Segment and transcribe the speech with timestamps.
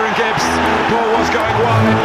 [0.00, 0.44] Kieran Gibbs.
[0.90, 1.98] Ball was going wide.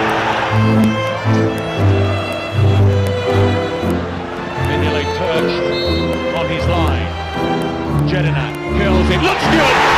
[4.67, 7.07] Minilay perched on his line.
[8.05, 9.21] Jedinak curls it.
[9.21, 9.94] Looks good.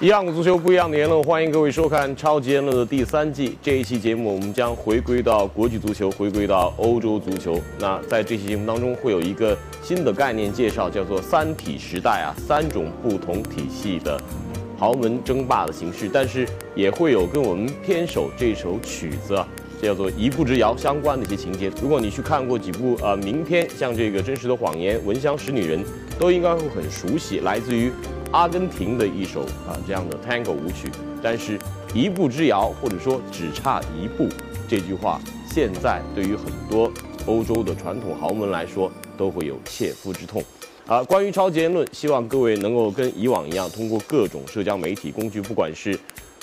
[0.00, 3.58] 一样的足球，不一样的言论，欢迎各位收看《超级言论》的第三季。
[3.60, 7.60] 这一期节目，我们将回归到国际足球，回归到欧洲足球。
[7.80, 14.16] 那在这期节目当中，会有一个新的概念介绍，叫做“三体时代”啊，三种不同体系的
[14.78, 16.08] 豪门争霸的形式。
[16.12, 16.46] 但是
[16.76, 19.48] 也会有跟我们偏首这首曲子啊，
[19.82, 21.72] 叫做《一步之遥》相关的一些情节。
[21.82, 25.80] 如果你去看过几部呃名片，像这个《真实的谎言》《闻香识女人》，
[26.20, 27.90] 都应该会很熟悉，来自于。
[28.32, 30.90] 阿根廷的一首啊这样的 Tango 舞曲，
[31.22, 31.58] 但是
[31.94, 34.28] 一步之遥，或者说只差一步，
[34.68, 35.20] 这句话
[35.50, 36.92] 现在对于很多
[37.26, 40.42] 欧洲的传统豪门来说都会有切肤之痛。
[40.86, 45.98] 啊，关于超级言论，希望各位能够跟以往一样，通过各种社交媒体工具，不管是。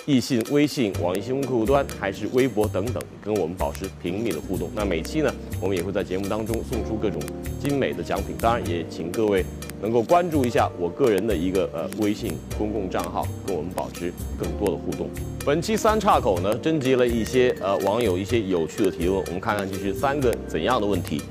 [0.08, 4.70] 易信、微信、网易新闻客户端还是微博等等，跟我们保持频密的互动。
[4.76, 7.20] 那每期呢，我们也会在节目当中送出各种
[7.60, 8.36] 精美的奖品。
[8.40, 9.44] 当然，也请各位
[9.86, 15.08] 能够关注一下我个人的一个呃微信公共账号，跟我们保持更多的互动。
[15.46, 21.22] 本期三岔口呢，征集了一些呃网友一些有趣的提问，我们看看这是三个怎样的问题。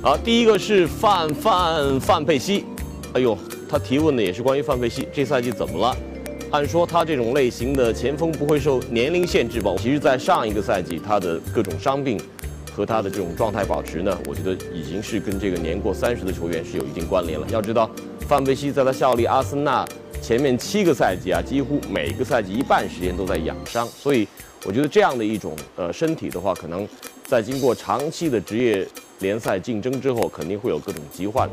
[0.00, 2.64] 好，第一个是范范范佩西，
[3.12, 3.36] 哎呦，
[3.68, 5.94] 他提问的也是关于范佩西，这赛季怎么了？
[6.52, 9.74] 按说他这种类型的前锋不会受年龄限制吧？
[9.76, 12.18] 其实，在上一个赛季，他的各种伤病
[12.74, 17.46] 和他的这种状态保持呢，我觉得已经是跟这个年过三十的球员是有一定关联了。
[17.50, 17.88] 要知道，
[18.26, 19.86] 范佩西在他效力阿森纳
[20.20, 24.26] 前面七个赛季啊，几乎每个赛季一半时间都在养伤，所以
[24.64, 26.86] 我觉得这样的一种呃身体的话，可能
[27.24, 28.86] 在经过长期的职业
[29.20, 31.48] 联赛竞争之后，肯定会有各种疾患，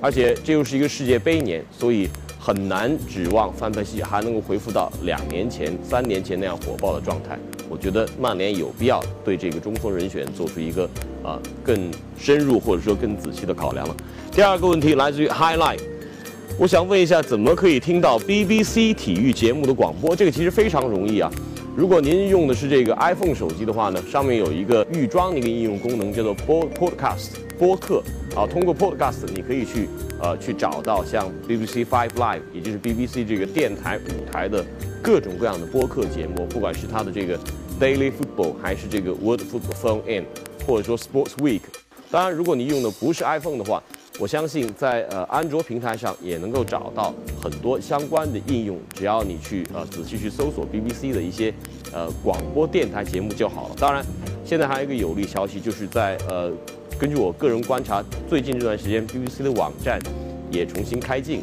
[0.00, 2.08] 而且这又是一个世界杯年，所以。
[2.38, 7.36] 很难指望范佩西还能够恢复到两年前、三年前那样火爆的状态。
[7.68, 10.88] 我觉得曼联有必要对这个中锋人选做出一个
[11.22, 13.96] 啊更深入或者说更仔细的考量了。
[14.32, 15.80] 第二个问题来自于 Highlight，
[16.58, 20.14] 我想问一下，怎么可以听到 BBC 体育节目的广播？
[20.14, 21.30] 这个其实非常容易啊。
[21.76, 28.02] 如果您用的是这个 iPhone 手机的话呢，上面有一个预装的一个应用功能，叫做播 Podcast 播客
[28.34, 28.46] 啊。
[28.46, 29.88] 通过 Podcast，你可以去
[30.20, 34.64] 呃去找到像 BBC Five Live，也就是 BBC 这个电台舞台的
[35.02, 37.38] 各种各样的播客节目，不管是它的这个
[37.80, 40.24] Daily Football，还是这个 World Football Phone In，
[40.66, 41.60] 或者说 Sports Week。
[42.10, 43.82] 当然，如果你用的不是 iPhone 的话，
[44.18, 47.12] 我相信在呃安卓平台上也能够找到
[47.42, 51.52] 很多相关的应用，只要你去呃仔细去搜索 BBC 的一些
[51.92, 53.74] 呃广播电台节目就好了。
[53.78, 54.02] 当然，
[54.44, 56.50] 现在还有一个有利消息，就是在呃
[56.98, 60.00] 根据我个人观察，最近这段时间 BBC 的网站
[60.50, 61.42] 也重新开镜。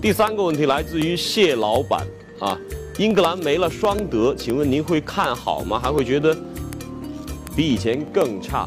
[0.00, 2.06] 第三个问题来自于谢老板
[2.38, 2.58] 啊，
[2.98, 5.78] 英格兰没了双德，请问您会看好吗？
[5.78, 6.34] 还会觉得
[7.54, 8.66] 比以前更差？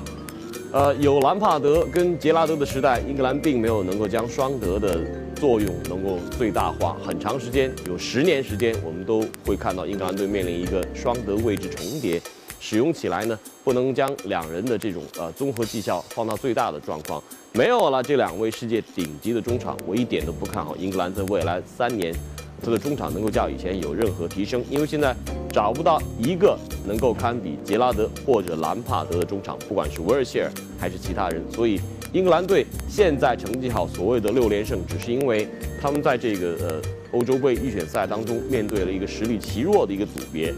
[0.72, 5.00] 呃，有兰帕德跟杰拉德的时代，英格兰并没有能够将双德的
[5.36, 6.96] 作用能够最大化。
[7.04, 12.22] 很长时间，有十年时间，我们都会看到英格兰队面临一个双德位置重叠，
[12.60, 17.22] 使用起来呢，不能将两人的这种呃综合绩效放到最大的状况。
[17.54, 22.14] 没有了这两位世界顶级的中场，我一点都不看好英格兰在未来三年。
[22.60, 25.16] 他的中场能够较以前有任何提升，因为现在
[25.52, 26.58] 找不到一个
[26.88, 31.40] 能够堪比杰拉德或者兰帕德的中场，不管是威尔希尔还是其他人。
[31.52, 31.80] 所以
[32.14, 35.48] 英格兰队现在成绩好，所谓的六连胜，只是因为
[35.80, 36.82] 他们在这个呃
[37.12, 40.52] 欧洲杯预选赛当中面对了一个实力极弱的一个组别，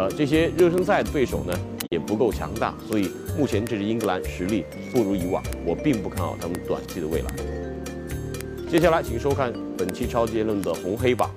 [0.00, 1.52] 呃，这些热身赛的对手呢
[1.90, 7.28] 也不够强大，所以目前这支英格兰实力不如以往，我并不看好他们短期的未来。
[8.66, 11.30] 接下来请收看本期超级言论的红黑榜。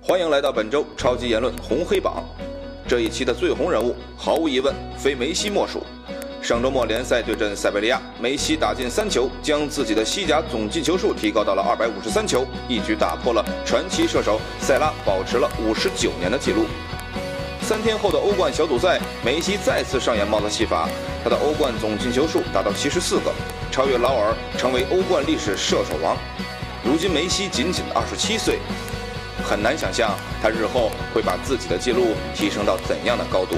[0.00, 2.24] 欢迎来到本周超级言论红黑榜。
[2.88, 5.84] 这一期的最红人物，毫无疑问非梅西莫属。
[6.44, 16.66] 上周末联赛对阵塞维利亚，梅西打进三球，将自己的西甲总进球数提高到了二百五十三球，一举打破了传奇射手塞拉保持了五十九年的纪录。
[17.62, 20.86] 三天后的欧冠小组赛，梅西再次上演帽子戏法，
[21.24, 23.32] 他的欧冠总进球数达到七十四个，
[23.72, 26.14] 超越劳尔，成为欧冠历史射手王。
[26.84, 28.58] 如今梅西仅仅二十七岁。
[29.42, 33.56] 很难想象他日后会把自己的记录提升到怎样的高度。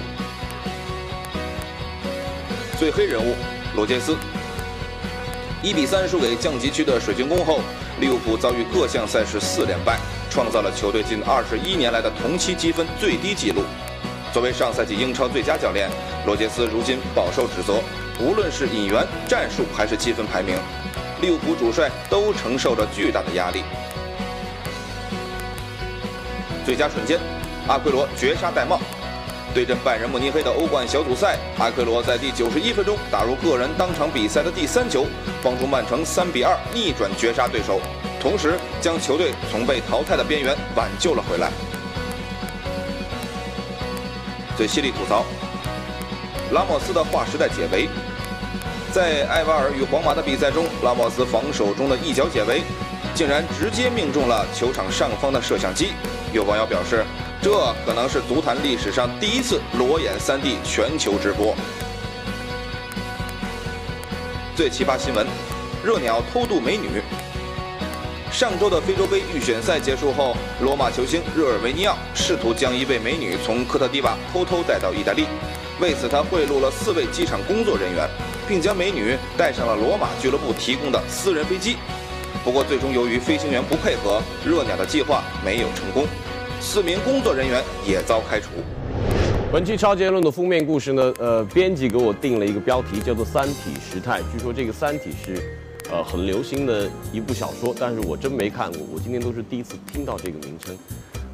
[2.78, 3.34] 最黑人物
[3.74, 4.14] 罗杰斯，
[5.62, 7.60] 一比三输给降级区的水晶宫后，
[8.00, 9.98] 利物浦遭遇各项赛事四连败，
[10.30, 13.62] 创造了球队近二十一年来的同期积分最低纪录。
[14.30, 15.88] 作为上赛季英超最佳教练，
[16.26, 17.80] 罗杰斯如今饱受指责，
[18.20, 20.54] 无论是引援、战术还是积分排名，
[21.22, 23.62] 利物浦主帅都承受着巨大的压力。
[26.66, 27.18] 最佳瞬间，
[27.68, 28.78] 阿奎罗绝杀戴帽。
[29.56, 35.06] 对阵拜仁慕尼黑的欧冠小组赛，阿奎罗在第九十一分钟打入个人当场比赛的第三球，
[35.42, 37.80] 帮助曼城三比二逆转绝杀对手，
[38.20, 41.50] 同时将球队从被淘汰的边缘挽救了回来。
[44.58, 45.24] 最犀利吐槽，
[46.52, 47.88] 拉莫斯的划时代解围。
[48.92, 52.60] 在埃瓦尔与皇马的比赛中，拉莫斯防守中的一脚解围，
[53.14, 55.94] 竟然直接命中了球场上方的摄像机。
[56.34, 57.06] 有网友表示。
[57.46, 61.54] 这可能是足坛历史上第一次裸眼 3D 全球直播。
[64.56, 65.24] 最奇葩新闻：
[65.84, 67.00] 热鸟偷渡美女。
[68.32, 75.28] 上周的非洲杯预选赛结束后，罗马球星热尔维尼奥试图将一位美女从科特迪瓦偷偷带到意大利，
[75.78, 78.10] 为此他贿赂了四位机场工作人员，
[78.48, 81.76] 并将美女带上了罗马俱乐部提供的私人飞机。
[82.42, 86.08] 不过，最终由于飞行员不配合，热鸟的计划没有成功。
[86.60, 88.48] 四名工作人员也遭开除。
[89.52, 94.20] 本期超结论的封面故事呢，呃，编辑给我定了一个标题，叫做《三体时态》。
[94.32, 95.40] 据说这个《三体》是，
[95.90, 100.76] 呃，很流行的一部小说，但是我真没看过，我今天都是第一次听到这个名称。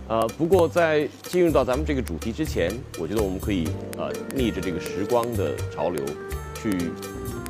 [0.09, 3.67] 呃，不过在进入到咱们这个主题之前，我觉得我们可以
[3.97, 6.05] 呃逆着这个时光的潮流，
[6.61, 6.91] 去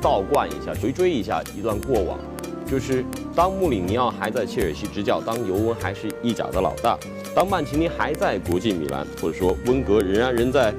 [0.01, 2.17] 倒灌一下，回追一下一段过往。
[2.65, 3.05] 就是
[3.35, 6.97] 当穆里尼奥还在切尔西执教，当尤文还是意甲的老大，
[7.35, 10.73] 当曼奇尼还在国际米兰，或者说温格仍然仍在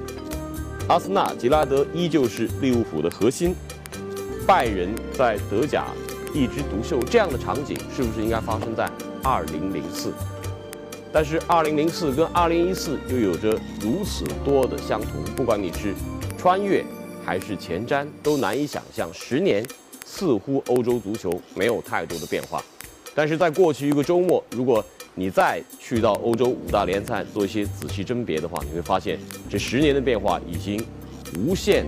[0.88, 3.54] 阿森纳，吉拉德依旧是利物浦的核心，
[4.46, 5.86] 拜仁在德甲
[6.34, 8.90] 一枝独秀，这样的场景是不是应该发生在
[9.22, 10.10] 2004？
[11.12, 15.94] 但是2004跟2014又有着如此多的相同，不管你是
[16.36, 16.84] 穿越
[17.24, 19.64] 还是前瞻，都难以想象十年。
[20.14, 22.62] 似乎欧洲足球没有太多的变化，
[23.16, 24.82] 但是在过去一个周末，如果
[25.16, 29.18] 你再去到欧洲五大联赛做一些仔细甄别的话，你会发现
[29.50, 30.80] 这十年的变化已经
[31.36, 31.84] 无限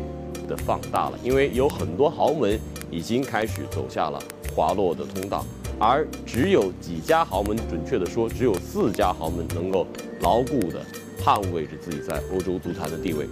[0.48, 1.16] 的放大了。
[1.22, 2.58] 因为有很多豪门
[2.90, 4.20] 已经开始走下了
[4.52, 5.46] 滑落的通道，
[5.78, 9.86] 而只有几家豪门，准确的说，只有四家豪门能够
[10.20, 10.84] 牢固的
[11.22, 13.24] 捍卫着自己在欧洲足坛的地位。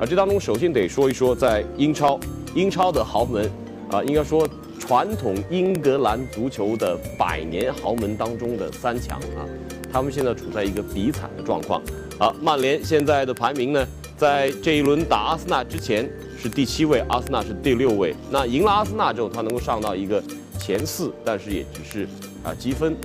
[0.00, 2.18] 而这当中，首先得说一说在英超，
[2.54, 3.46] 英超的豪门。
[3.90, 4.48] 啊，应该说
[4.78, 9.48] 传统英格兰足球的百年豪门当中的三强啊，
[9.92, 11.82] 他们现在处在一个比惨的状况。
[12.18, 13.86] 啊，曼联现在的排名呢，
[14.16, 18.14] 在这一轮打阿森纳之前是第七位，阿森纳是第六位。
[18.30, 20.22] 那赢了阿森纳之后，他能够上到一个
[20.58, 22.08] 前四，但是也只是
[22.42, 22.96] 啊积分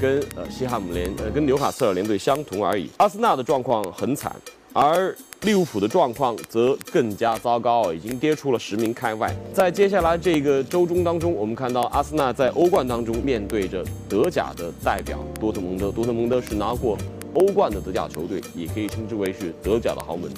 [0.00, 2.88] 跟呃西汉姆联呃跟纽卡斯尔联队相同而已。
[2.96, 4.34] 阿森纳的状况很惨。
[4.74, 9.34] 而利物浦的状况则更加糟糕，已经跌出了十名开外。
[9.52, 15.90] 在接下来这个周中当中，我们看到阿森纳在欧冠当中面对着德甲的代表多特蒙德。
[15.90, 16.96] 多特蒙德是拿过
[17.34, 20.30] 欧冠的德甲球队，也可以称之为是德甲的豪门。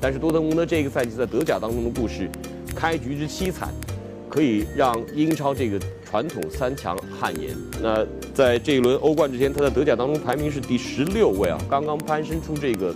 [0.00, 2.30] 但是多特蒙德这个赛季在德甲当中的故事，
[2.76, 3.70] 开局之凄惨，
[4.28, 7.56] 可以让英超这个传统三强汗颜。
[7.82, 12.94] 那在这一轮欧冠之前，他在德甲当中排名是第十六位啊，刚刚攀升出这个。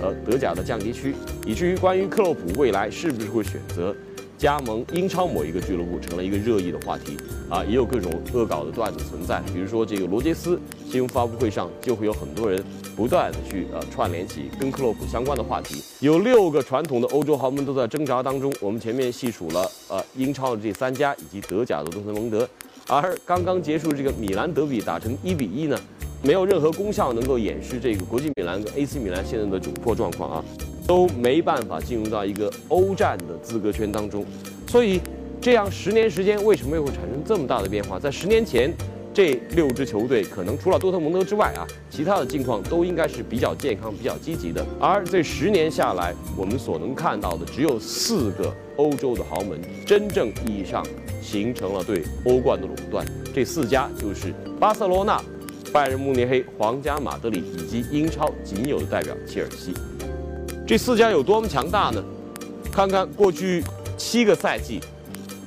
[0.00, 1.14] 呃，德甲的降级区，
[1.46, 3.94] 以至于关于克洛普未来是不是会选择
[4.38, 7.16] 加盟英超某一个俱乐部，成了一个热议的话题
[7.48, 9.42] 啊，也有各种恶搞的段子存在。
[9.54, 10.60] 比如说这个罗杰斯
[10.90, 12.62] 新闻发布会上，就会有很多人
[12.94, 15.82] 不断的去呃串联起跟克洛普相关的话题。
[16.00, 18.52] 有六个传统的欧洲豪门都在挣扎当中。
[18.60, 22.46] 我们前面细数了呃英超的这三家以及德甲的多特蒙德，
[22.88, 25.80] 而刚刚结束这个米兰德比打成一比一呢。
[26.22, 30.44] 没有任何功效能够掩饰这个国际米兰跟 AC 米兰现在的窘迫状况啊，
[30.86, 34.24] 都没办法进入到一个欧战的资格圈当中。
[34.68, 35.00] 所以，
[35.40, 37.98] 这样十年时间为什么又会产生这么大的变化？
[38.00, 38.72] 在十年前，
[39.14, 44.66] 这六支球队可能除了多特蒙德之外啊，其他的境况都应该是比较健康、比较积极的。
[44.80, 50.84] 而这十年下来，我们所能看到的只有四个欧洲的豪门真正意义上
[51.22, 53.06] 形成了对欧冠的垄断。
[53.32, 55.22] 这四家就是巴塞罗那。
[55.76, 59.74] 拜仁慕尼黑、皇家马德里以及英超仅有的代表切尔西，
[60.66, 62.02] 这四家有多么强大呢？
[62.72, 63.62] 看看过去
[63.94, 64.80] 七个赛季，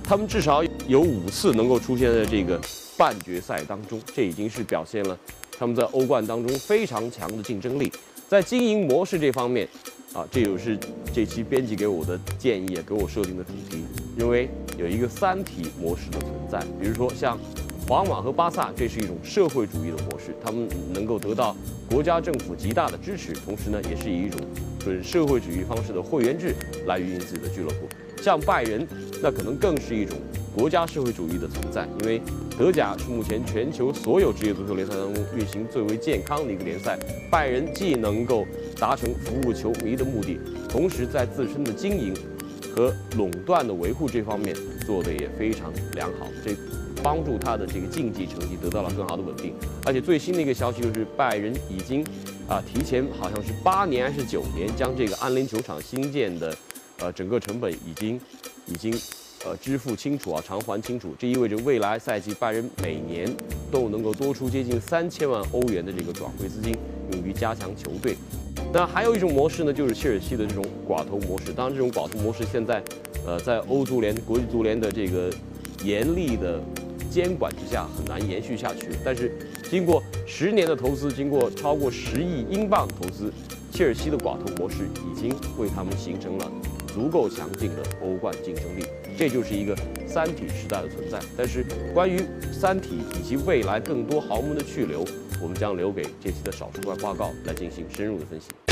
[0.03, 2.62] 他们至少有五次能够出现在这个
[2.95, 5.17] 半决赛当中，这已经是表现了
[5.57, 7.91] 他们在欧冠当中非常强的竞争力。
[8.27, 9.67] 在经营模式这方面，
[10.13, 10.77] 啊，这就是
[11.12, 13.83] 这期编辑给我的建议，给我设定的主题，
[14.15, 17.36] 认为有一个三体模式的存在，比如说像。
[17.89, 21.55] 皇马和巴萨，这是一种社会主义的模式，他们能够得到
[21.89, 24.39] 国家政府极大的支持，同时呢，也是以一种
[24.79, 26.53] 准社会主义方式的会员制
[26.86, 27.89] 来运营自己的俱乐部。
[28.22, 28.88] 像拜仁，
[29.24, 30.15] 那可能更是一种
[30.55, 32.22] 国家社会主义的存在，因为
[32.60, 36.96] 德甲是目前全球所有职业足球联赛当中运行最为健康的一个联赛。
[37.31, 38.46] 拜仁既能够
[38.79, 42.13] 达成服务球迷的目的，同时在自身的经营
[42.75, 44.55] 和垄断的维护这方面
[44.86, 46.51] 做得也非常良好，这
[47.03, 49.53] 帮助他的这个竞技成绩得到了更好的稳定。
[49.86, 52.03] 而且最新的一个消息就是，拜仁已经
[52.48, 56.56] 啊提前好像是八年还是九年，将这个安联球场新建的。
[57.01, 58.20] 呃，整个成本已经
[58.68, 58.94] 已经
[59.46, 61.15] 呃支付清楚啊，偿还清楚。
[61.18, 63.25] 这意味着未来赛季拜仁每年
[63.72, 66.75] 都能够多出接近三千万欧元的这个转会资金，
[67.13, 68.18] 用于加强球队。
[68.74, 71.53] 那还有一种模式呢，就是切尔西的这种寡头模式。
[71.53, 72.84] 当然，这种寡头模式现在
[73.25, 75.32] 呃在欧足联、国际足联的这个
[75.86, 76.62] 严厉的
[77.10, 78.89] 监管之下很难延续下去。
[79.04, 79.32] 但是，
[79.70, 83.32] 经过十年的投资，经过超过十亿英镑投资，
[83.72, 86.51] 切尔西的寡头模式已经为他们形成了。
[86.92, 88.84] 足够强劲的欧冠竞争力，
[89.16, 91.20] 这就是一个三体时代的存在。
[91.38, 91.63] 但是，
[91.94, 92.20] 关于
[92.51, 95.06] 三体以及未来更多豪门的去留，
[95.39, 98.68] 我们将留给这期的少数派报告来进行深入的分析。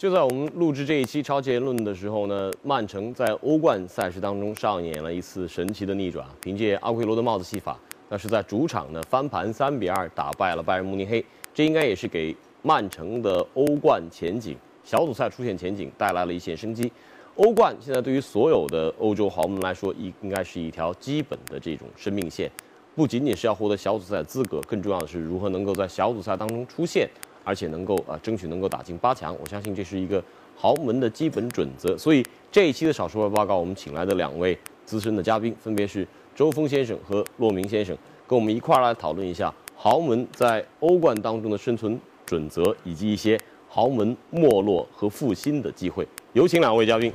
[0.00, 7.78] 就在我们录制这一期超级言论的时候呢，曼城在欧冠赛事当中上演了一次神奇的逆转，凭借阿奎罗的帽子戏法，
[8.08, 12.34] 那是在主场呢翻盘三比二打败了拜仁慕尼黑，这应该也是给。
[12.62, 16.90] 曼城的欧冠前景，小组赛出现前景带来了一线生机。
[17.36, 22.50] 欧冠现在对于所有的欧洲豪门来说，应应该是一条基本的这种生命线，
[22.96, 27.06] 不仅仅是要获得小组赛资格，更重要的是如何能够在小组赛当中出现，
[27.44, 29.36] 而且能够啊争取能够打进八强。
[29.40, 30.22] 我相信这是一个
[30.56, 31.96] 豪门的基本准则。
[31.98, 41.98] 所以这一期的少数派报告，我们请来的两位资深的嘉宾，分别是周峰先生和骆明先生，跟我们一块儿来讨论一下豪门在欧冠当中的生存。
[42.26, 43.36] 准则以及一些
[43.68, 47.12] 豪门没落和复兴的机会，有请两位嘉宾，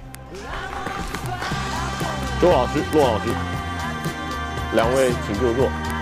[2.42, 3.30] 周老师、骆老师，
[4.74, 5.95] 两位请就坐。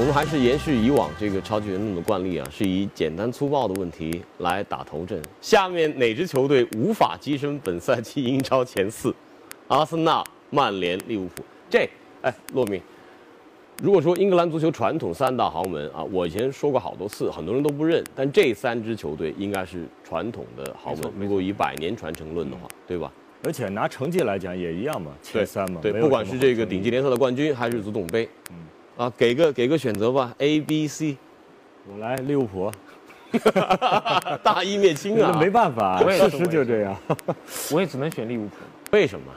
[0.00, 5.20] 我们还是延续以往这个超级运动的惯例啊，是以简单粗暴的问题来打头阵。
[5.42, 9.14] 下面哪支球队无法跻身本赛季英超前四？
[9.68, 11.44] 阿森纳、曼联、利物浦。
[11.68, 11.86] 这，
[12.22, 12.80] 哎，骆明。
[13.82, 21.12] 如果说英格兰足球传统三大豪门啊，我以前说过好多次，很多人都不认，但这三支球队应该是传统的豪门。
[21.18, 23.12] 如果以百年传承论的话，对吧？
[23.44, 25.78] 而且拿成绩来讲也一样嘛，前三嘛。
[25.82, 28.56] 对，不管是这个顶级联赛的冠军，还是足总杯，嗯，
[29.00, 31.16] 啊，给个给个选择吧，A、B、C。
[31.90, 32.70] 我来利物浦。
[34.44, 35.34] 大义灭亲啊！
[35.40, 36.94] 没办法，事实就这样。
[37.72, 38.56] 我也只能选利物浦。
[38.90, 39.32] 为什么？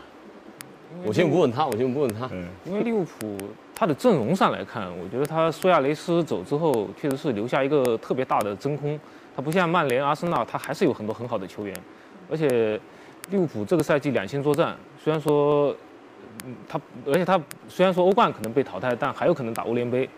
[1.05, 2.29] 我先不问他，我先不问他。
[2.65, 3.37] 因为利物浦。
[3.73, 8.99] 他的阵容上来看，我觉得他苏亚雷斯走之后，确实是留下一个特别大的真空。
[9.33, 11.73] 他不像曼联、阿森纳，他还是有很多很好的球员。
[12.29, 12.77] 而且
[13.29, 15.73] 利物浦这个赛季两线作战，虽然说，
[16.67, 20.09] 他而且他虽然说欧冠可能被淘汰，但还有可能打欧联杯。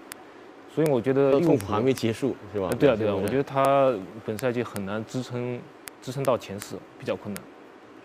[0.74, 2.70] 所以我觉得利物浦还没结束，是吧？
[2.78, 3.94] 对啊，对啊，我觉得他
[4.26, 5.58] 本赛季很难支撑
[6.02, 7.42] 支撑到前四，比较困难。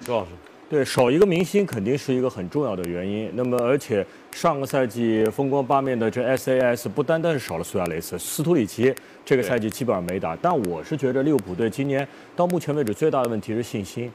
[0.00, 0.31] 周老师。
[0.69, 3.29] 对，少一个明星肯定是一个很重要的原因。
[3.35, 10.37] 那么，而且上个赛季风光八面的这 SAS 不单单是少了苏亚雷斯，斯图里奇这个赛季基本上没打。
[10.41, 14.09] 但我是觉得利物浦队今年到目前为止最大的问题是信心，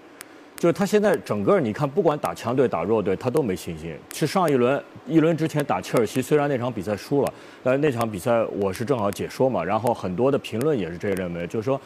[0.57, 3.95] 就是他现在整个你看，不管打强队打弱队，他都没信心。
[4.13, 7.33] 是上一轮一轮之前打切尔西，虽然那场比赛输了，
[7.63, 11.79] 但那场比赛我是正好解说嘛，然后很多的评论也是这样认为，就是说。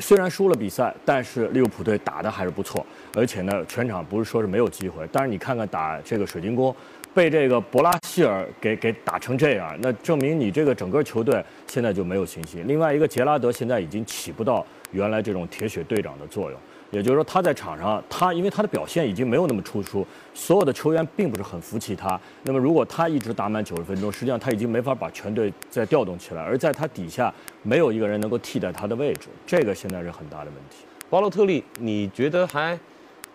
[0.00, 2.84] 虽然输了比赛，但是利物浦队打的还是不错，
[3.14, 5.08] 而且呢，全场不是说是没有机会。
[5.10, 6.74] 但是你看看打这个水晶宫，
[7.14, 12.62] 被这个博拉希尔给给打成这样，那证明你这个整个球队现在就没有信心。
[12.66, 16.60] 另外一个杰拉德现在已经起不到原来这种铁血队长的作用。
[16.92, 22.18] 也就是说，他在场上，他因为他的表现已经没有那么突出，所有的球员并不是很服气他。
[22.44, 30.84] 那么，如果他一直打满九十分钟，实际上他已经没法把全队再调动起来，而在他底下没有一个人能够替代他的位置，这个现在是很大的问题。
[31.10, 32.78] 巴洛特利，你觉得还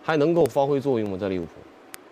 [0.02, 1.18] 还能够发挥作用吗？
[1.20, 1.50] 在利物浦？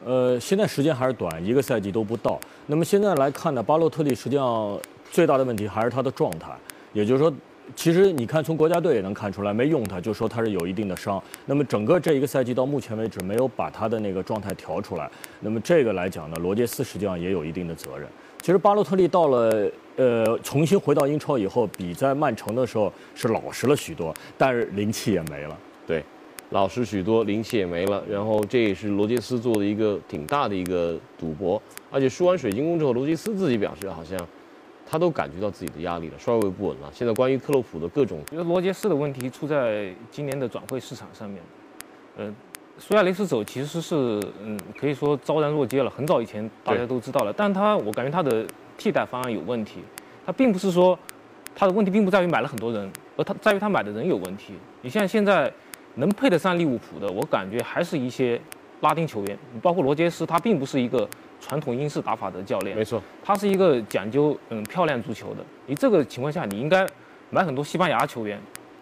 [0.05, 2.39] 呃，现在时间还是短，一个赛季都不到。
[2.67, 4.79] 那么现在来看呢，巴洛特利实际上
[5.11, 6.53] 最大的问题还是他的状态，
[6.93, 7.33] 也就是说。
[7.77, 11.23] 其实你看，从国家队也能看出来，没用他，就说他是有一定的伤。
[11.47, 15.09] 那么整个这一个赛季到目前为止，没有把他的那个状态调出来。
[15.39, 18.09] 那么这个来讲呢，罗杰斯实际上也有一定的责任。
[18.43, 25.57] 其实巴洛特利到了呃重新回到英超以后，比在曼城的时候是老实了许多，但是灵气也没了。
[25.87, 26.03] 对，
[26.51, 28.03] 老实许多，灵气也没了。
[28.11, 34.19] 然后这也是罗杰斯做的一个挺大的一个赌博，而且输完水晶宫之后，罗杰斯自己表示好像
[34.91, 36.91] 他都感觉到自己的压力了，帅位不稳了。
[36.93, 41.41] 现在关于克洛普的各种，我觉得罗杰斯的问题出在今年的转会市场上面。
[42.17, 42.35] 呃，
[42.79, 43.95] 苏亚雷斯走其实是
[44.43, 47.33] 嗯可以说昭然若揭了，很早以前大家都知道了。
[47.33, 48.45] 但他我感觉他的
[48.77, 49.81] 替代方案有问题，
[50.27, 50.99] 他并不是说
[51.55, 54.55] 他的问题并不在于买了很多人，而他在于他买的人有问题。
[54.83, 55.53] 你像现在。
[55.97, 58.41] 能配得上利物浦的，我感觉还是一些
[58.81, 61.07] 拉丁球员，包括罗杰斯，他并不是一个
[61.41, 65.45] 传统英式打法的教练，没错，他是一个讲究嗯漂亮足球的。
[65.67, 66.87] 你这个情况下，你应该
[67.31, 68.41] 买很多西班牙球员，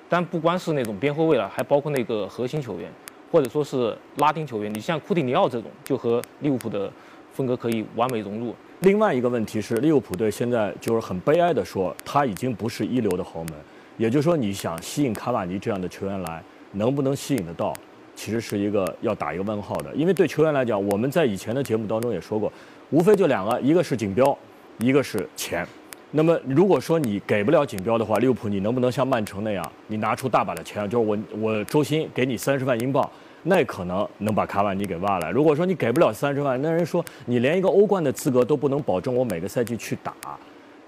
[0.08, 2.90] 但不光是那种边后卫了，还包括那个核心球员，
[3.30, 4.72] 或者说是拉丁球员。
[4.74, 6.90] 你像库蒂尼奥这种，就和利物浦的
[7.32, 8.54] 风格可以完美融入。
[8.80, 13.52] 另外一个问题是，利物浦队现在就是很悲哀的说，他已经不是一流的豪门，
[13.96, 16.42] 也就是说，你想吸引卡瓦尼这样的球员来。
[16.72, 17.72] 能不能吸引得到，
[18.18, 19.94] 其实是一个要打一个问号的。
[19.94, 22.52] 因为对球员来讲，我们在以前的节目当中也说过，
[22.90, 24.37] 无非就两个，一个是锦标，
[24.78, 25.64] 一个是钱。
[26.10, 33.08] 那么如果说你给不了锦标的话，利物浦你能不能像曼城那样，你拿出大把的钱，就是我我周薪给你三十万英镑，
[33.44, 35.30] 那可能能把卡瓦尼给挖来。
[35.30, 40.12] 如果说你给不了三十万，那人说你连一个欧冠的资格都不能保证我每个赛季去打，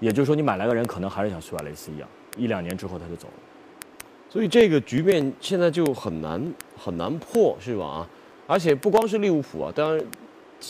[0.01, 3.50] 也就是说你买来个人可能还是像苏亚雷斯一样，一两年之后他就走了。
[4.31, 6.41] 所以这个局面现在就很难
[6.77, 7.85] 很难破，是吧？
[7.85, 8.09] 啊，
[8.47, 10.01] 而且不光是利物浦啊，当然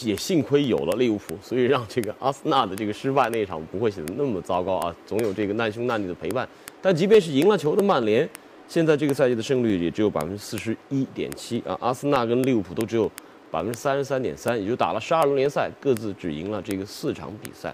[0.02, 4.96] 也幸亏有了利物浦，所以让这个阿森纳的这个失败那一场不会显得那么糟糕啊。
[5.06, 6.50] 总有这个难兄难弟的陪伴。
[6.82, 8.28] 但即便是赢了球的曼联，
[8.68, 11.78] 现在这个赛季的胜率也只有百分之四十一点七啊。
[11.80, 13.08] 阿森纳跟利物浦都只有
[13.52, 17.72] 百分之三十三点三，也就打了十二轮联赛，各自只赢了这个四场比赛。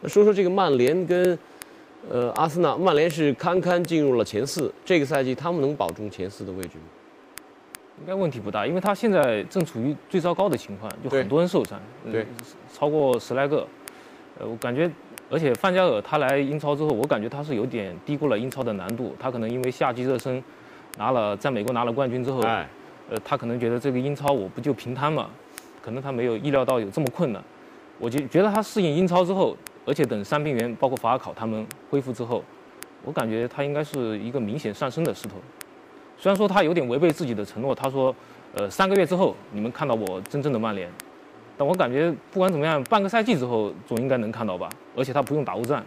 [0.00, 1.38] 那说说这个曼联跟。
[2.08, 4.72] 呃，阿森纳、曼联是堪堪进入了前四。
[4.84, 6.84] 这个赛季，他们能保住前四的位置吗？
[8.00, 11.80] 应该问题不大，因为他现在正处于最糟糕的情况，就很多人受伤，
[12.12, 12.24] 对，
[12.72, 13.66] 超过十来个。
[14.38, 14.88] 呃，我感觉，
[15.30, 19.16] 而且范加尔他来英超之后，我感觉他是有点低估了英超的难度。
[19.18, 20.40] 他可能因为夏季热身
[20.98, 22.68] 拿了，在美国拿了冠军之后，哎，
[23.10, 25.28] 呃，他可能觉得这个英超我不就平摊嘛？
[25.82, 27.42] 可能他没有意料到有这么困难。
[27.98, 29.56] 我就觉得他适应英超之后。
[29.86, 32.42] 而且等伤病员包括法尔考他们恢复之后，
[33.04, 35.36] 我感觉他应该是一个明显上升的势头。
[36.18, 38.12] 虽然说他有点违背自己的承诺，他说，
[38.54, 40.90] 呃，三个月之后你们看到我真正的曼联，
[41.56, 44.68] 但我感觉不管怎么样，半个赛季之后总应该能看到吧。
[44.96, 45.86] 而且他不用打欧战，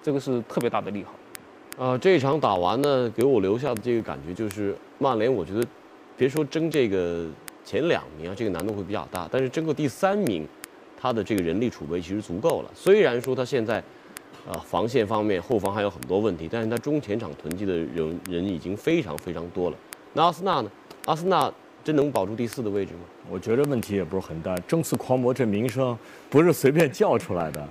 [0.00, 1.84] 这个是特别大的利好。
[1.84, 5.66] 啊，这一场打完呢，给我留下的这个感觉就是，曼联我觉得，
[6.16, 7.26] 别说争这个
[7.64, 10.46] 前两名啊，这个难度会比较大，但是争个第三名。
[11.04, 13.74] 他的这个人力储备其实足够了，虽然说他现在，
[14.50, 19.76] 呃，防线方面后防还有很多问题，但是他中前场囤积的人人已经非常非常多了。
[20.14, 20.70] 那阿森纳呢？
[21.04, 21.52] 阿森纳
[21.84, 23.00] 真能保住第四的位置吗？
[23.28, 24.56] 我觉得问题也不是很大。
[24.60, 25.94] 争四狂魔这名声
[26.30, 27.68] 不是随便叫出来的。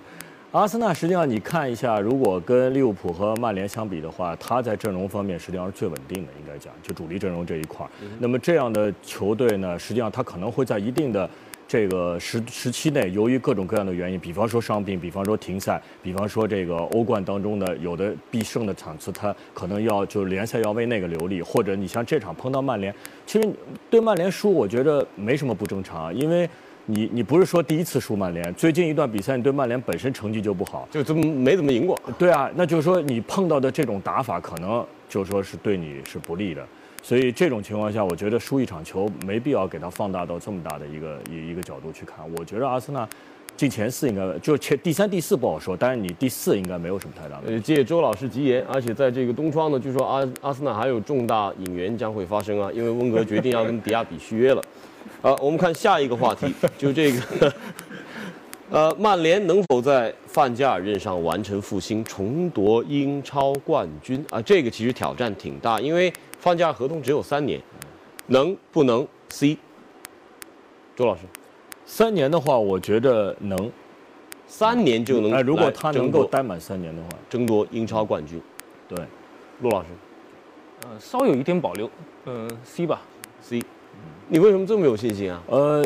[0.51, 7.83] 阿森纳实际上你看一下，如果跟利物浦和曼联相比的话，他在阵容方面实际上是最稳定的，应该讲就主力阵容这一块。
[8.19, 11.27] 那么这样的球队呢，实际上他可能会在一定的。
[11.67, 22.93] 这个时时期内，由于各种各样的原因，比方说伤病，比方说停赛，比方说这个欧冠当中的有的必胜的场次，他可能要就联赛要为那个留力，或者你像这场碰到曼联，
[23.25, 23.49] 其实
[23.89, 26.47] 对曼联输，我觉得没什么不正常，因为
[26.85, 36.63] 你你不是说第一次输曼联，最近一段比赛你对曼联本身成绩就不好，就怎么没怎么赢过，对啊，那就是说你碰到的这种打法，可能就说是对你是不利的。
[37.03, 42.25] 所以这种情况下，我觉得输一场球没必要给它放大到这么大的一个一一个角度去看。
[42.37, 43.05] 我觉得阿森纳
[43.57, 47.51] 进前四应该就前第三、第四不好说，但是你第四应该没有什么太大的。
[47.51, 54.63] 呃，借周老师吉言，而且在这个冬窗呢，据说阿阿森纳还有重大引援将会发生啊，因为温格决定要跟迪亚比续约了。
[55.21, 57.53] 好，我们看下一个话题，就这个，
[58.71, 64.41] 呃，曼联能否在范加尔任上完成复兴，重夺英超冠军啊？
[64.41, 66.11] 这个其实挑战挺大，因为。
[66.39, 67.57] 范加尔合同只有三年，
[68.27, 69.57] 能不能 C？
[70.93, 71.21] 周老师，
[71.85, 73.71] 三年的话，我觉得能，
[74.45, 75.31] 三年就能。
[75.31, 78.41] 哎，如果他能够待满三年的话，争夺英超冠军。
[78.89, 78.97] 对，
[79.61, 79.87] 陆老师，
[80.81, 81.89] 呃，稍有一点保留，
[82.25, 83.01] 嗯，C 吧
[83.39, 83.63] ，C。
[84.27, 85.41] 你为什么这么有信心啊？
[85.47, 85.85] 呃，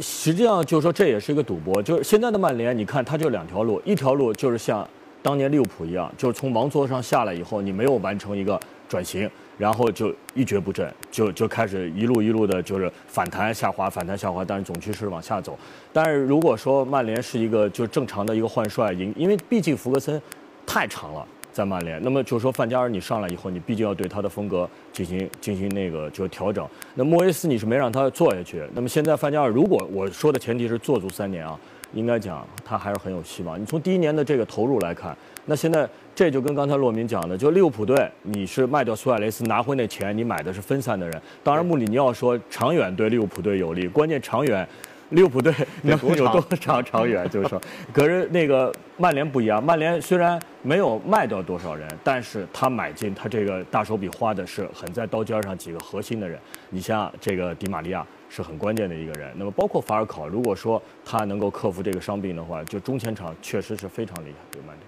[0.00, 4.88] 实际上就是说这也是一个赌博，就是现在的曼联，你看它就两条路，一条路就是像
[5.22, 8.58] 当年利物浦一样，就是从王座上下来以后，你没有完成一个。
[8.88, 15.58] 转型，然后就一蹶不振，就就开始一路一路的，就是反弹下滑，反弹下滑，但是总趋势往下走。
[15.94, 20.20] 但是如果说曼联是一个就正常的一个换帅，因因为毕竟福格森
[20.66, 22.00] 太长了，在曼联。
[22.02, 26.66] 那么就是说，范加尔你上来以后，你毕竟要对他的风格进行进行那个就调整。
[26.94, 28.62] 那莫耶斯你是没让他做下去。
[28.74, 31.58] 那么现在范加尔，如果我说的前提是做足三年啊，
[31.92, 33.60] 应该讲他还是很有希望。
[33.60, 41.22] 你从第一年的这个投入来看，那现在这就跟刚才洛明讲的，就利物浦队你是卖掉苏亚雷斯拿回那钱，你买的是分散的人。
[41.44, 44.66] 当然穆里尼奥说长远对利物浦队有利，关键长远。
[45.12, 47.28] 利物浦队能有多长长远？
[47.28, 47.60] 就是说，
[47.92, 56.38] 可是那个曼联不一样，曼联虽然没有卖掉多少人，但是他买进他这个大手笔花的是很在刀尖上几个核心的人。
[56.70, 64.36] 你像这个迪玛利亚是很关键的一个人，那么包括法尔考，如果说他能够克服这个伤病的话，就中前场确实是非常厉害。
[64.50, 64.86] 对曼联，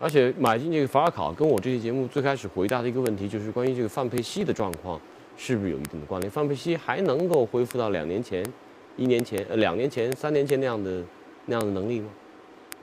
[0.00, 5.00] 而且买进这个法尔考，跟我这期节目最开始回答的一个问题，就是关于这个范佩西的状况
[5.36, 6.28] 是不是有一定的关联？
[6.28, 8.44] 范佩西还能够恢复到两年前？
[8.98, 11.02] 一年前、呃两年前、三年前那样的
[11.46, 12.08] 那样的能力吗？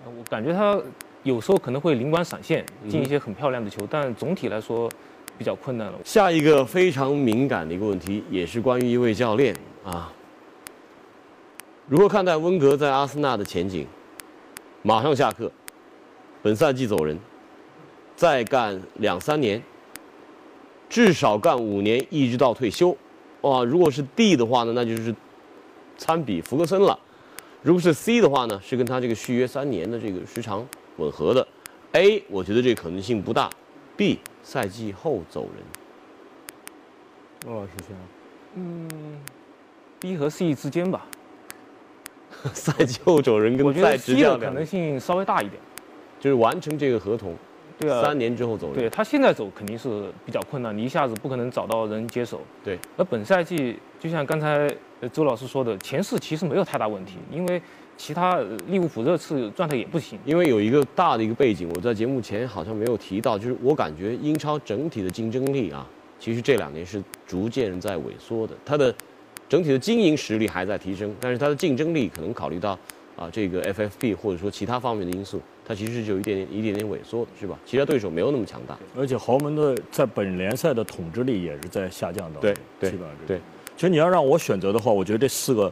[0.06, 0.82] 我感觉他
[1.24, 4.90] 有时候可能会灵光闪现，进一些很漂亮的球，但总体来说
[5.38, 6.00] 比较困难了。
[6.06, 10.14] 下一个非常敏感的一个问题，也是关于一位教练啊，
[11.88, 13.86] 如何看待温格在阿森纳的前景？
[14.84, 15.52] 马上下课，
[16.42, 17.20] 本赛季走人，
[18.16, 19.62] 再干两三年，
[20.88, 22.96] 至少干五年，一直到退休。
[23.42, 25.14] 哇，如果是 D 的话呢，那就是。
[25.98, 26.98] 参比福格森了，
[27.62, 31.48] 如果是 C 的话呢，是跟他这个续约三年的这个时长吻合的。
[31.94, 33.50] A 我觉得这个可能性不大。
[33.98, 35.64] B 赛季后走人。
[37.46, 37.96] 罗老师先。
[38.56, 38.88] 嗯
[40.00, 41.06] ，B 和 C 之间吧。
[42.54, 45.62] 赛季后走人跟赛职的可能性稍微大一点，
[46.20, 47.34] 就是完成这个合同。
[47.80, 48.76] 对啊，三年之后走人。
[48.76, 52.42] 对他现在走肯定是比较困难，你一下子不可能找到人接手。
[52.64, 54.72] 对，而本赛季就像刚才
[55.12, 57.60] 周老师说的，前四其实没有太大问题，因为
[57.98, 60.20] 其他利物浦热刺状态也不行。
[60.26, 65.88] 因为有一个大的一个背景，我在节目前好像没有提到，就是我感觉英超整体的竞争力啊，
[66.20, 68.54] 其实这两年是逐渐在萎缩的。
[68.64, 68.94] 它的
[69.50, 72.78] 整体的经营实力还在提升，但是它的竞争力可能考虑到
[73.16, 75.42] 啊这个 FFP 或者说其他方面的因素。
[75.68, 77.58] 它其实是有一点点、一点点萎缩的，是吧？
[77.66, 82.40] 其他对手没有那么强大，而且豪门的在本联赛的统治力也是在下降的。
[82.40, 83.42] 对对，基本上对。
[83.76, 85.72] 其实你要让我选择的话，我觉得这四个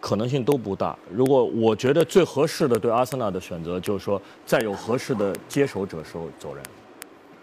[0.00, 0.96] 可能性都不大。
[1.10, 6.64] 如果我觉得最合适的对阿森纳的选择，就是说再有合适的接手者时候走人。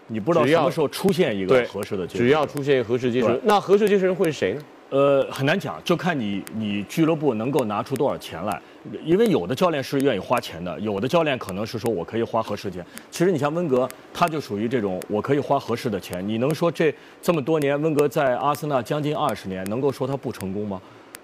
[0.08, 4.62] 你不知道什么时候出现一个合适的接手，只要出现一个合适接手，那合适接手人会是谁呢？
[4.92, 8.60] 呃，很难讲，就看你你俱乐部能够拿出多少钱来，
[9.06, 12.84] 因为有的教练是愿意花钱的，有的教练可能是说我可以花合适钱。
[13.10, 16.22] 其实你像温格，他就属于这种我可以花合适的钱。
[16.28, 20.78] 你能说这这么多年温格在阿森纳将近二十年，能够说他不成功吗？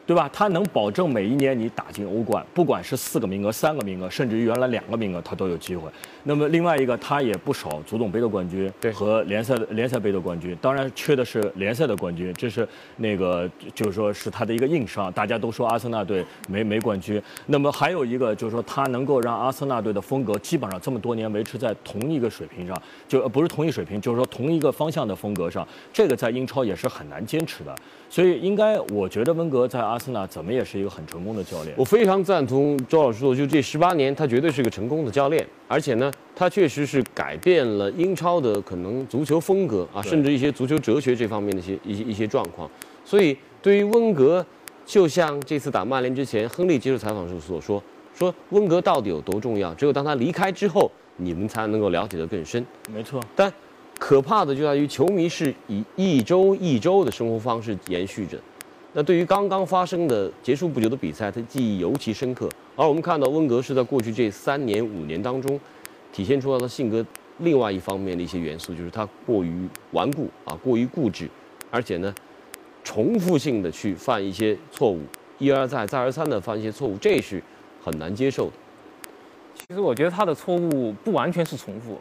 [0.09, 0.27] 对吧？
[0.33, 5.87] 他能保证每一年你打进欧冠，不管是四个名额、三个名额，甚至于原来两个名额，他都有机会。
[6.23, 12.67] 那么另外一个，他也不少足总杯的冠军和联赛的联赛杯的冠军，当然缺的是联赛的冠军，这是
[12.97, 15.13] 那个就是说是他的一个硬伤。
[15.13, 27.77] 大家都说阿森纳队没没冠军，那么还有一个就是说他能够让阿森纳队的风格基本上这么多年维持在同一个水平上，就不是同一水平，就是说同一个方向的风格上，这个在英超也是很难坚持的。
[28.11, 31.75] 所以应该，我觉得温格在阿森纳怎么也是一个很成功的教练。
[31.77, 42.69] 我非常赞同周老师说，就这十八年，他绝对是个成功的教练，而且呢，他确实是改变了英超的可能足球风格啊，甚至一些足球哲学这方面的一些一些一些状况。
[43.05, 44.45] 所以对于温格，
[44.87, 47.83] 就像这次打曼联之前，亨利接受采访时所说，
[48.15, 52.65] 说温格到底有多重要，只有当他离开之后，你们才能够了解得更深。
[52.91, 53.53] 没错，但。
[53.99, 58.39] 可怕的就在于球迷是以一周一周的生活方式延续着，
[58.93, 62.49] 那对于刚刚发生的结束不久的比赛，他记忆尤其深刻。
[62.77, 65.59] 而我们看到温格是在过去这三年五年当中，
[66.13, 67.05] 体现出了他性格
[67.39, 71.29] 另外一方面的一些元素，就是他过于顽固啊，过于固执，
[71.69, 72.15] 而且呢，
[72.85, 75.01] 重复性的去犯一些错误，
[75.39, 77.43] 一而再再而三的犯一些错误，这是
[77.83, 78.53] 很难接受的。
[79.55, 81.99] 其实我觉得他的错误不完全是重复。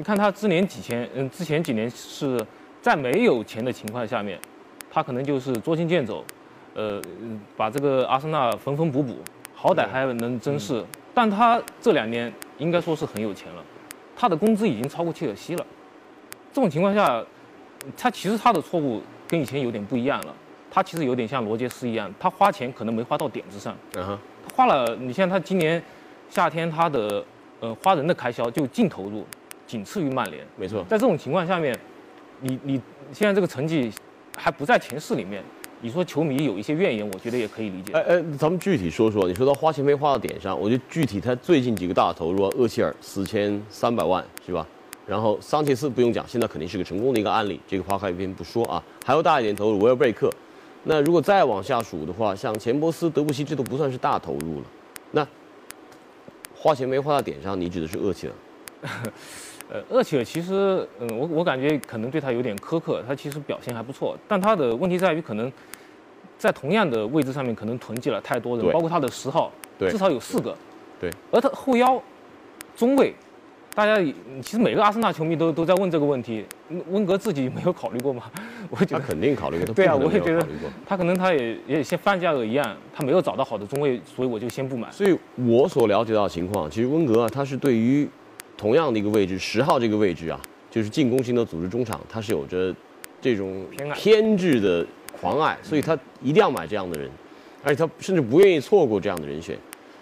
[0.00, 2.42] 你看他之前几前，嗯，之前几年是
[2.80, 4.40] 在没有钱的情况下面，
[4.90, 6.24] 他可能就是捉襟见肘，
[6.72, 7.02] 呃，
[7.54, 9.18] 把这个阿森纳缝缝补补，
[9.54, 10.82] 好歹还能争势。
[11.12, 13.62] 但他这两年应该说是很有钱了，
[14.16, 15.66] 他的工资已经超过切尔西了。
[16.50, 17.22] 这种情况下，
[17.94, 20.34] 他其实他的错误跟以前有点不一样了。
[20.70, 23.76] 他其实有点像罗杰斯一样，他花钱可能没花到点子上。
[23.96, 25.82] 嗯哼，他花了，你像他今年
[26.30, 27.22] 夏天他的
[27.60, 29.26] 呃花人的开销就净投入。
[29.70, 30.84] 仅次于曼联，没错。
[30.88, 31.72] 在这种情况下面，
[32.40, 32.80] 你你
[33.12, 33.92] 现在这个成绩
[34.36, 35.44] 还不在前四里面，
[35.80, 37.92] 你说球迷有一些怨言，我觉得也可以理解。
[37.92, 44.66] 哎哎，咱们具体说说，你说到花钱没花到点上，我觉得具体他最近几个大投入，厄齐尔四千三百万是吧？
[45.06, 48.82] 然后桑切斯不用讲，现在肯定是个成功的一个案例，这个花开一边不说啊。
[49.04, 50.28] 还有大一点投入维尔贝克，
[50.82, 54.66] 那如果再往下数的话，像钱伯斯、德布西，这都不算是大投入了。
[55.12, 55.26] 那
[56.54, 58.32] 花钱没花到点上，你指的是厄齐尔？
[59.72, 65.50] 呃，厄齐尔其实，嗯，我我感觉可能对他有点苛刻，他其实表现还不错，但他的问题在于可能
[66.36, 70.56] 在同样的位置上面可能囤积了太多人，包括他的十号，对至少有四个，
[71.00, 72.02] 对，而他后腰、
[72.74, 73.14] 中卫，
[73.72, 78.24] 大家也其实每个阿森纳球迷都都在问这个问题，温温格自己 没有考虑过吗？
[78.70, 80.44] 我觉得他得肯定考虑过，对啊，我也觉得。
[80.84, 84.90] 他可能他也也像范加尔一样，他没有找到好的中卫，所以我就先不买。
[84.90, 88.08] 所以我所了解到的情况，其实温格啊，他是对于
[88.60, 90.38] 同样的一个位置，十号这个位置啊，
[90.70, 92.74] 就是进攻型的组织中场，他是有着
[93.18, 94.86] 这种偏执的
[95.18, 97.10] 狂爱，所以他一定要买这样的人，
[97.64, 99.56] 而且他甚至不愿意错过这样的人选。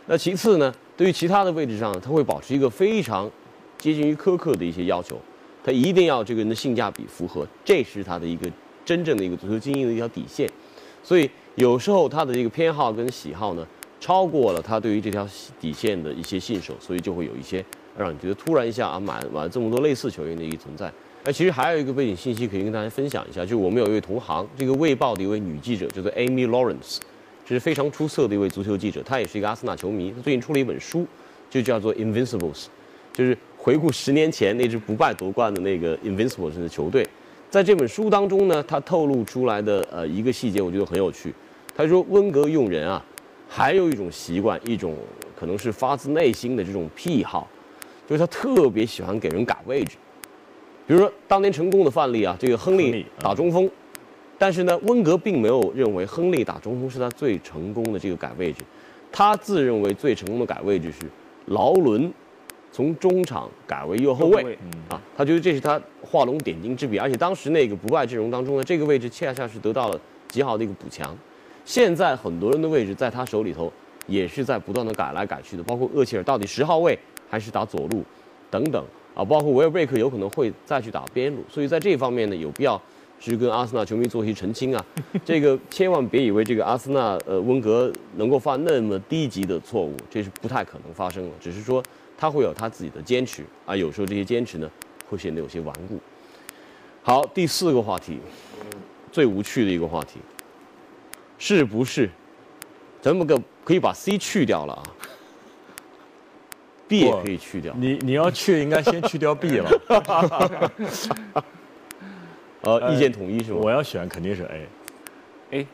[0.06, 3.30] 那其次呢，对于其他的位置上，他会保持一个非常
[3.78, 5.16] 接近于苛刻的一些要求，
[5.62, 8.50] 他一定要这个人的性价比符合，这是他的一个
[8.84, 10.50] 真正的一个足球精英的一条底线。
[11.04, 13.64] 所以有时候他的这个偏好跟喜好呢，
[14.00, 15.24] 超过了他对于这条
[15.60, 17.64] 底线的一些信守，所以就会有一些
[17.98, 20.90] 让你觉得突然一下啊买买这么多类似球员的一个存在。
[21.24, 26.98] 那其实还有一个背景信息可以跟大家分享一下，就是我们有一位同行，这个《卫报》的一位女记者，叫做 Amy Lawrence，
[27.44, 31.06] 这是非常出色的一位足球记者，她也是一个阿森纳球迷，她最近出了一本书，
[31.50, 32.38] 就叫做《Invincibles》，
[33.12, 37.06] 就是回顾十年前那支不败夺冠的那个 Invincibles 的球队。
[37.50, 41.34] 在这本书当中呢，他透露出来的呃一个细节，我觉得很有趣。
[41.74, 43.04] 他说温格用人啊，
[43.48, 44.94] 还有一种习惯，一种
[45.38, 47.48] 可能是发自内心的这种癖好，
[48.08, 49.98] 就是他特别喜欢给人改位置。
[50.86, 53.70] 比如说当年成功的范例啊，这个亨利打中锋，
[54.38, 58.62] 但是呢，温格并没有认为亨利打中锋是他最成功的这个改位置，
[59.12, 61.00] 他自认为最成功的改位置是
[61.46, 62.10] 劳伦
[62.72, 64.36] 从中场改为右后卫。
[64.36, 71.14] 右后卫啊，他觉得这是他画龙点睛之笔，而且当时那个不败阵容当中呢，这个位置恰恰是得到了极好的一个补强。
[71.66, 73.70] 现在很多人的位置在他手里头
[74.06, 78.04] 也是在不断的改来改去的，包括厄齐尔到底十号位还是打左路
[78.50, 82.80] 等等啊，包括维尔贝克有可能会再去打边路，所以在这方面呢有必要
[83.20, 84.84] 去跟阿森纳球迷做一些澄清啊，
[85.24, 91.82] 这个 千万别以为这个阿森纳呃温格能够犯那么低级的错误，这是不太可能发生的，只是说
[92.16, 94.70] 他会有他自己的坚持啊，有时候这些坚持呢
[95.08, 95.98] 会显得有些顽固。
[97.02, 98.18] 好，第四个话题，
[99.10, 100.18] 最无趣的一个话题，
[101.38, 102.08] 是不是？
[103.00, 104.82] 咱们个可以把 C 去掉了啊
[106.88, 107.74] ，B 也可以去掉。
[107.76, 109.70] 你你要去，应该先去掉 B 了。
[112.62, 113.58] 呃，意见统一是吧？
[113.62, 114.66] 我要选肯定是 A。
[115.58, 115.66] A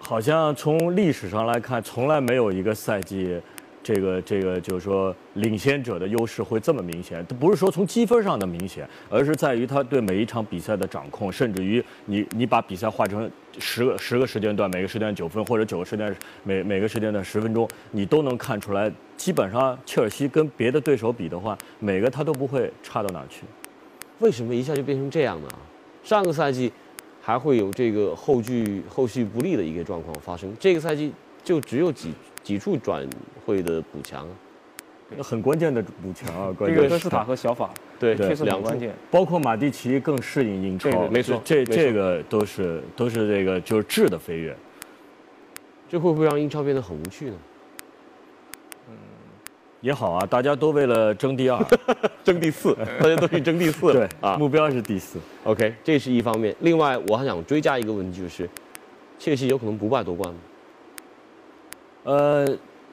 [0.00, 3.40] 好像从历史上来看，从来没有一个赛季，
[3.88, 7.24] 这个这个就是说领先者的优势会这么明显。
[7.40, 18.92] 不是说从积分上的明显，而是在于他对每一场比赛的掌控，甚至于你你把比赛划成十个十个时间段，每个时间段九分，或者九个时间每每个时间段十分钟，你都能看出来。
[19.16, 23.44] 基本上切尔西跟别的对手比的话，每个他都不会差到哪去。
[24.18, 25.48] 为什么一下就变成这样呢？
[26.04, 26.70] 上个赛季
[27.22, 31.10] 还会有这个后续后续不利的一个状况发生，这个赛季
[31.48, 33.08] 就只有几几处转
[33.46, 34.34] 会的补强啊。
[35.16, 38.94] 那很关键的补强啊，关这键是个科斯塔和小法对确实两处很关键。
[39.10, 44.54] 包括马蒂奇更适应英超，没错这这个都是都是这个就是质的飞跃。
[45.88, 47.36] 这会不会让英超变得很无趣呢？
[49.80, 51.64] 也好啊，大家都为了争第二，
[52.22, 54.36] 争第四，大家都去争第四对啊。
[54.36, 55.18] 目标是第四。
[55.44, 56.54] OK，这是一方面。
[56.60, 58.46] 另外，我还想追加一个问题，就是
[59.18, 60.38] 切尔西有可能不败夺冠吗？
[62.04, 62.46] 呃，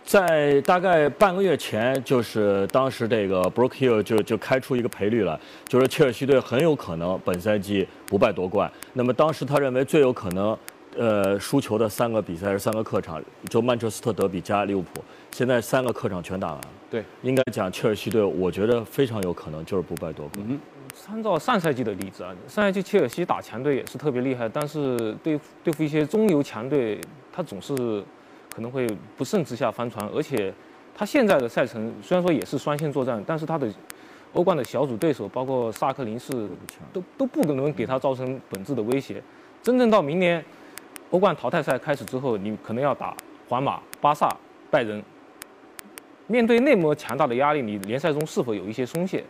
[0.03, 8.71] 在大概半个月前，就是当时这个 Brook Hill 就就开出一个赔率了，就是切尔西队很有可能本赛季不败夺冠。
[8.93, 10.57] 那么当时他认为最有可能，
[10.97, 15.03] 呃，输球的三个比赛是三个客场，就曼彻斯特德比加利物浦。
[15.31, 20.45] 现在三个客场全打完了，对，应该讲切尔西队，我觉得非常有可能就是不败夺冠。
[20.49, 20.59] 嗯
[20.97, 27.01] 参照上赛季的例子啊，上赛季切尔西打强队也是特别厉害，但是对对付一些中游强队，
[27.33, 28.01] 他总是
[28.55, 28.87] 可能会
[29.17, 30.53] 不慎之下翻船，而且
[30.95, 33.67] 他现在的赛程虽然说也是双线作战，但是他的
[34.31, 36.47] 欧冠的小组对手，包括萨克林是
[36.93, 39.21] 都都不可能给他造成本质的威胁。
[39.61, 40.43] 真正到明年
[41.09, 43.15] 欧冠淘汰赛开始之后，你可能要打
[43.49, 44.33] 皇马、巴萨、
[44.71, 45.03] 拜仁，
[46.27, 49.21] 面对那么强大的压力，你联赛中是否有一些松懈？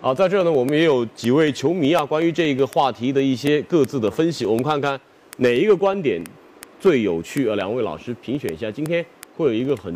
[0.00, 4.98] 啊，在这儿呢，我们也有几位球迷啊，关于这个话题的一些各自的分析，我们看看
[5.36, 6.22] 哪一个观点
[6.80, 7.54] 最有趣呃？
[7.56, 9.04] 两位老师评选一下，今天
[9.36, 9.94] 会有一个很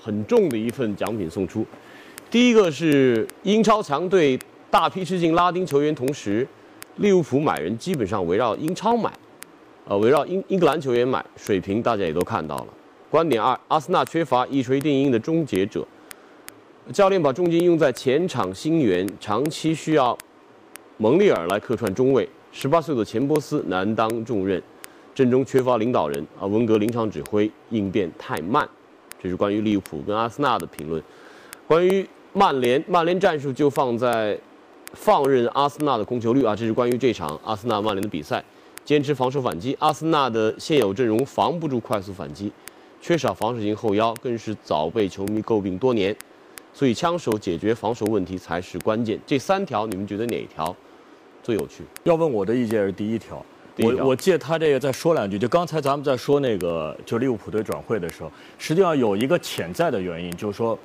[0.00, 1.66] 很重的一份奖品送出。
[2.30, 4.38] 第一个是英超强队
[4.70, 6.46] 大批吃进拉丁球员，同时
[6.96, 9.12] 利物浦买人基本上围绕英超买，
[9.84, 12.68] 呃，围绕英英格兰球员买，水平大家也都看到了。
[13.10, 15.84] 观点二，阿森纳缺乏一锤定音的终结者，
[16.92, 20.16] 教练把重金用在前场新援，长期需要
[20.98, 22.28] 蒙利尔来客串中卫。
[22.52, 24.62] 十八岁的钱伯斯难当重任，
[25.14, 28.68] 阵中缺乏领导人啊，温格临场指挥应变太慢。
[29.22, 31.02] 这是关于利物浦跟阿森纳的评论。
[31.66, 34.36] 关于曼联，曼联战术就放在
[34.94, 38.42] 放任阿森纳的控球率啊，这是关于这场阿森纳曼联的比赛，
[38.84, 39.76] 坚持防守反击。
[39.78, 42.50] 阿森纳的现有阵容防不住快速反击，
[43.00, 46.14] 缺少防守型后腰，更是早被球迷诟病多年。
[46.74, 49.20] 所以枪手解决防守问题才是关键。
[49.26, 50.74] 这三条你们觉得哪条
[51.42, 51.84] 最有趣？
[52.04, 53.44] 要问我的意见是第一条。
[53.78, 60.78] 我我借他这个再说两句，就刚才咱们在说那个就利物浦队转会的时候，实际上有一个潜在的原因，就是说，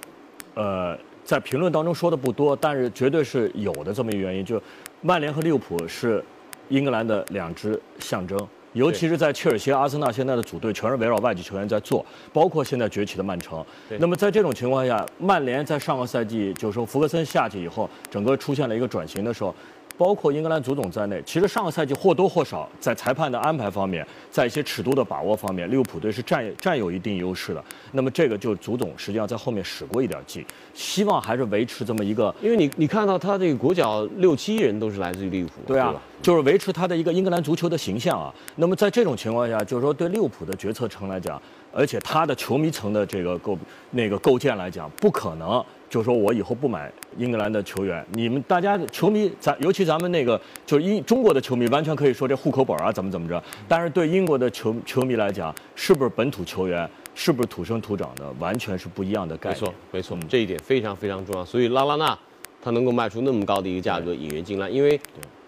[0.54, 4.62] 呃，在评论当中说的不多，但是绝对是有的这么一个原因，就
[5.02, 6.23] 曼联和利物浦是
[6.69, 8.39] 英格兰的两支象征。
[8.73, 13.65] 尤其是在切尔西、阿森纳现在的组队全是围绕外籍球员在做，包括现在崛起的曼城。
[13.97, 19.56] 那么在这种情况下，曼联在上个赛季就是说福格森下去以后，整个出现了一个转型的时候，
[19.97, 27.63] 包括英格兰足总在内，其实上个赛季或多或少在裁判的安排方面，在一些尺度的把握方面，利物浦队是占占有一定优势的。
[27.91, 38.33] 那么这个就足总实际上在后面使过一点劲，希望还是维持这么一个因为你你看到他这个国脚六七人都是来自于利物浦，对啊吧？，就是维持他的一个英格兰足球的形象啊。
[38.57, 41.41] 那么在这种情况下，就是说对利物浦的决策层来讲，
[41.73, 43.57] 而且他的球迷层的这个构
[43.89, 48.06] 那个构建来讲，不可能就说我以后不买英格兰的球员。
[48.12, 53.41] 你们大家球迷，咱尤其咱们那个就是英中国的球迷，完全可以说这户口本啊怎么怎么着。
[53.67, 59.62] 但是对英国的球球迷来讲，是不是本土球员，是不是土生土长的，完全是不一样的概念。
[59.62, 61.45] 没错，没错嗯，这一点非常非常重要。
[61.45, 62.17] 所以拉拉纳
[62.62, 65.00] 他能够卖出那么高的一个价格引援进来，因为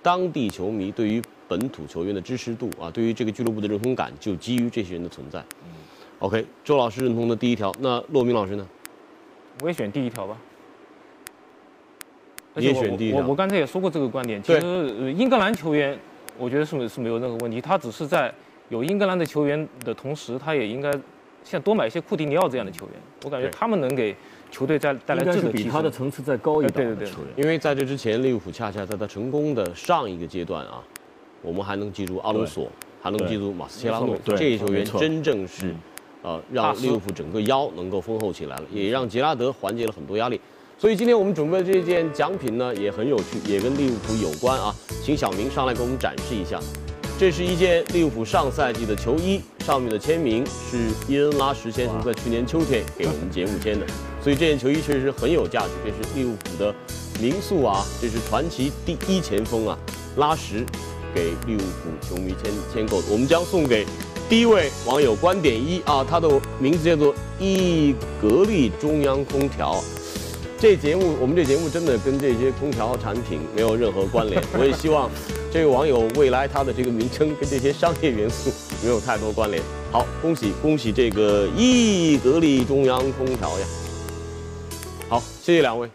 [0.01, 5.43] 当地球迷对于本土球员的支持度啊，对于这个俱乐部的认同感，就基于这些人的存在。
[6.19, 8.67] OK，周老师认同的第一条，那骆明老师呢？
[9.61, 10.37] 我也选第一条吧。
[12.55, 14.41] 而你也且我选第一条我我刚才也说过这个观点。
[14.41, 15.97] 其实呃英格兰球员，
[16.37, 17.61] 我觉得是是没有任何问题。
[17.61, 18.33] 他只是在
[18.69, 20.91] 有英格兰的球员的同时，他也应该
[21.43, 22.95] 像多买一些库蒂尼奥这样的球员。
[23.23, 24.15] 我感觉他们能给
[24.49, 25.89] 球队带带来质的比他的。
[25.91, 27.27] 层次再高一档对对对的球员。
[27.35, 30.83] 因为在这之前，利物浦恰恰在他成功的上一个阶段啊，
[31.41, 32.67] 我们还能记住阿隆索，
[33.01, 35.75] 还能记住马斯切拉诺这些球员真正是嗯，
[36.21, 40.39] 呃，让利物浦整个腰能够丰厚起来了，也让杰拉德缓解了很多压力。
[40.77, 44.73] 所以今天我们准备的这件奖品呢，也很有趣，也跟利物浦有关啊。
[45.03, 46.59] 请小明上来给我们展示一下，
[47.17, 50.77] 这是一件利物浦上赛季的球衣，上面的签名是
[51.07, 53.85] 伊恩拉什先生在去年秋天给我们节目签的，
[54.23, 55.69] 所以这件球衣确实很有价值。
[55.83, 56.73] 这是利物浦的
[57.21, 59.77] 民宿啊，这是传奇第一前锋啊，
[60.15, 60.65] 拉什
[61.13, 63.07] 给利物浦球迷签签购的。
[63.11, 63.85] 我们将送给
[64.29, 69.83] 第一位网友观点一，啊，他的名字叫做易格力中央空调。
[70.59, 75.09] 这节目我们这节目真的跟这些空调产品没有任何关联， 我也希望
[75.51, 78.51] 这位网友未来他的这个名称跟这些商业元素
[78.83, 79.63] 没有太多关联。
[79.91, 83.65] 好，恭喜恭喜这个易格力中央空调呀。
[85.07, 85.89] 好，谢谢两位。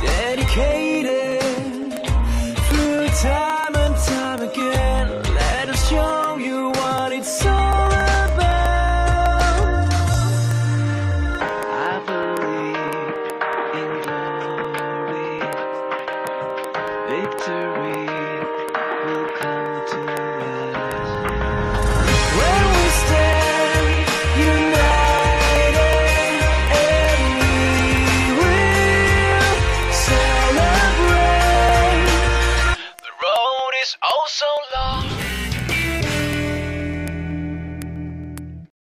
[0.00, 0.81] dedicate
[3.22, 3.51] time